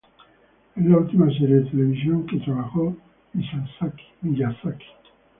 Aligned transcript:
Es 0.75 0.83
la 0.83 0.97
última 0.97 1.27
serie 1.27 1.57
de 1.57 1.69
televisión 1.69 2.21
en 2.21 2.25
que 2.25 2.43
trabajó 2.43 2.97
Miyazaki. 4.21 4.83